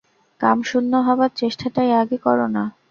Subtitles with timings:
[0.41, 2.63] কামশূন্য হবার চেষ্টাটাই আগে কর না।